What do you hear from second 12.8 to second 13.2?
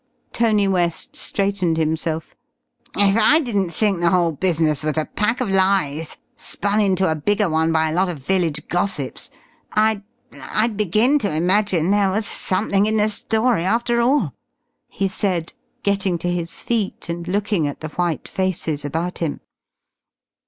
in the